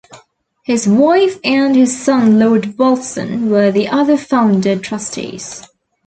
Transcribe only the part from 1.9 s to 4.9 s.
son Lord Wolfson, were the other Founder